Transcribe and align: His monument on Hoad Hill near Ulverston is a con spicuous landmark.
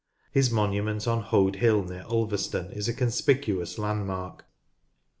His 0.31 0.49
monument 0.49 1.07
on 1.07 1.21
Hoad 1.21 1.57
Hill 1.57 1.83
near 1.83 2.03
Ulverston 2.09 2.71
is 2.71 2.87
a 2.87 2.93
con 2.95 3.09
spicuous 3.09 3.77
landmark. 3.77 4.45